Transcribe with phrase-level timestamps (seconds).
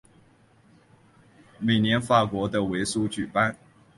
[1.59, 3.55] 每年在法国的维苏举办。